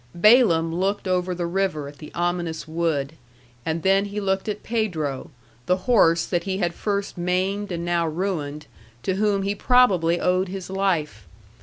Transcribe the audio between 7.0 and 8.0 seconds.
maimed and